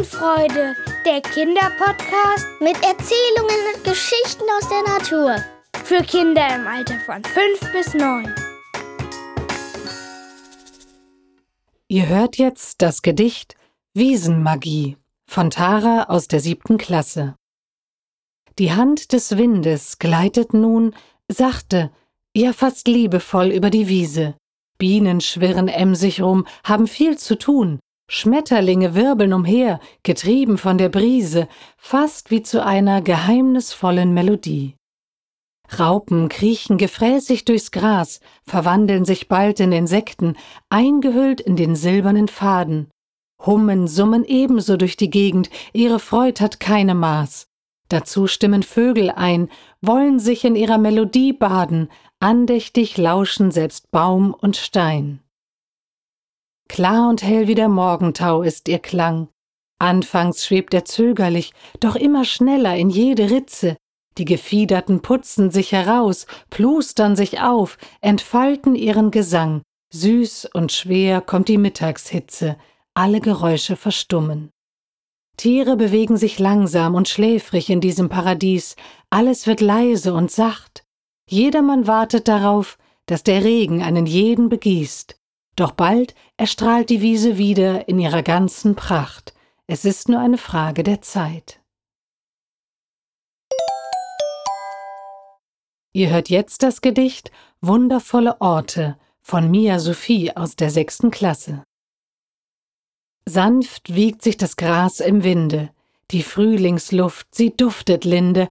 [0.00, 0.74] Wiesenfreude,
[1.04, 5.36] der Kinderpodcast mit Erzählungen und Geschichten aus der Natur.
[5.84, 8.34] Für Kinder im Alter von 5 bis 9.
[11.88, 13.56] Ihr hört jetzt das Gedicht
[13.92, 14.96] Wiesenmagie
[15.26, 17.34] von Tara aus der siebten Klasse.
[18.58, 20.94] Die Hand des Windes gleitet nun
[21.28, 21.90] sachte,
[22.34, 24.34] ja fast liebevoll über die Wiese.
[24.78, 27.80] Bienen schwirren emsig rum, haben viel zu tun.
[28.12, 31.46] Schmetterlinge wirbeln umher, getrieben von der Brise,
[31.78, 34.74] fast wie zu einer geheimnisvollen Melodie.
[35.78, 40.34] Raupen kriechen gefräßig durchs Gras, verwandeln sich bald in Insekten,
[40.70, 42.90] eingehüllt in den silbernen Faden.
[43.46, 47.46] Hummen, summen ebenso durch die Gegend, ihre Freud hat keine Maß.
[47.88, 49.48] Dazu stimmen Vögel ein,
[49.82, 55.20] wollen sich in ihrer Melodie baden, andächtig lauschen selbst Baum und Stein.
[56.70, 59.26] Klar und hell wie der Morgentau ist ihr Klang.
[59.80, 63.76] Anfangs schwebt er zögerlich, doch immer schneller in jede Ritze.
[64.18, 69.62] Die Gefiederten putzen sich heraus, plustern sich auf, entfalten ihren Gesang.
[69.92, 72.56] Süß und schwer kommt die Mittagshitze,
[72.94, 74.50] alle Geräusche verstummen.
[75.36, 78.76] Tiere bewegen sich langsam und schläfrig in diesem Paradies,
[79.10, 80.84] alles wird leise und sacht.
[81.28, 85.19] Jedermann wartet darauf, dass der Regen einen jeden begießt.
[85.56, 89.34] Doch bald erstrahlt die Wiese wieder in ihrer ganzen Pracht.
[89.66, 91.60] Es ist nur eine Frage der Zeit.
[95.92, 101.64] Ihr hört jetzt das Gedicht Wundervolle Orte von Mia Sophie aus der sechsten Klasse.
[103.26, 105.70] Sanft wiegt sich das Gras im Winde,
[106.10, 108.48] die Frühlingsluft, sie duftet linde.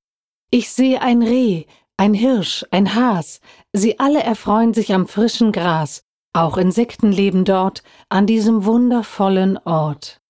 [0.52, 1.66] Ich seh ein Reh,
[1.98, 3.42] ein Hirsch, ein Has,
[3.74, 6.02] sie alle erfreuen sich am frischen Gras,
[6.34, 10.22] auch Insekten leben dort, an diesem wundervollen Ort.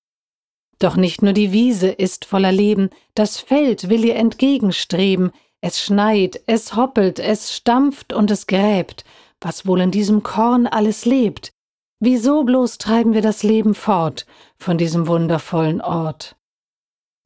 [0.80, 5.32] Doch nicht nur die Wiese ist voller Leben, das Feld will ihr entgegenstreben,
[5.62, 9.04] es schneit, es hoppelt, es stampft und es gräbt,
[9.42, 11.52] was wohl in diesem Korn alles lebt.
[12.00, 14.26] Wieso bloß treiben wir das Leben fort
[14.58, 16.38] von diesem wundervollen Ort?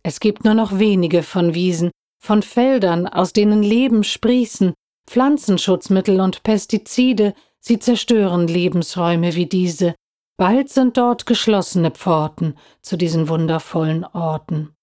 [0.01, 4.73] Es gibt nur noch wenige von Wiesen, von Feldern, aus denen Leben sprießen,
[5.05, 9.95] Pflanzenschutzmittel und Pestizide, Sie zerstören Lebensräume wie diese.
[10.37, 14.75] Bald sind dort geschlossene Pforten zu diesen wundervollen Orten.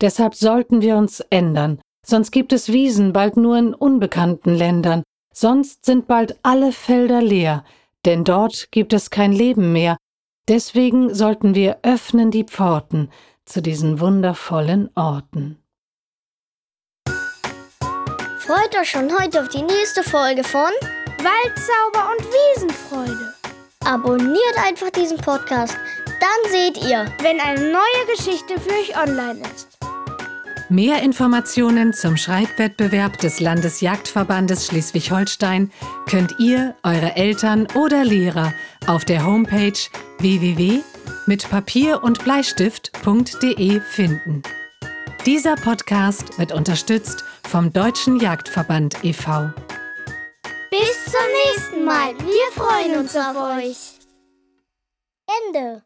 [0.00, 5.86] Deshalb sollten wir uns ändern, sonst gibt es Wiesen bald nur in unbekannten Ländern, sonst
[5.86, 7.64] sind bald alle Felder leer,
[8.04, 9.96] denn dort gibt es kein Leben mehr.
[10.48, 13.10] Deswegen sollten wir öffnen die Pforten
[13.46, 15.62] zu diesen wundervollen Orten.
[18.38, 20.70] Freut euch schon heute auf die nächste Folge von
[21.24, 23.34] Waldzauber und Wiesenfreude.
[23.84, 25.76] Abonniert einfach diesen Podcast,
[26.20, 29.78] dann seht ihr, wenn eine neue Geschichte für euch online ist.
[30.68, 35.70] Mehr Informationen zum Schreibwettbewerb des Landesjagdverbandes Schleswig-Holstein
[36.08, 38.54] könnt ihr, eure Eltern oder Lehrer
[38.86, 39.78] auf der Homepage
[40.18, 44.42] www.mitpapier und Bleistift.de finden.
[45.26, 49.50] Dieser Podcast wird unterstützt vom Deutschen Jagdverband e.V.
[50.72, 52.18] Bis zum nächsten Mal.
[52.18, 53.98] Wir freuen uns auf euch.
[55.44, 55.82] Ende.